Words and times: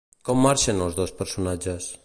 Com 0.29 0.39
marxen 0.45 0.81
els 0.85 0.97
dos 1.01 1.15
personatges? 1.21 1.95